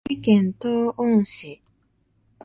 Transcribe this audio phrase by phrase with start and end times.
[0.09, 0.21] 愛媛
[0.55, 1.61] 県東温市